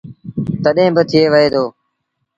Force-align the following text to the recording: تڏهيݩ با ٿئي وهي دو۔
تڏهيݩ 0.63 0.93
با 0.95 1.01
ٿئي 1.09 1.23
وهي 1.31 1.47
دو۔ 1.53 1.65